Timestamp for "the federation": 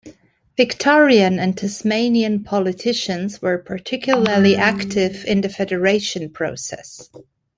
5.41-6.31